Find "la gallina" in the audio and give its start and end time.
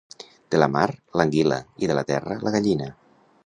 2.49-2.93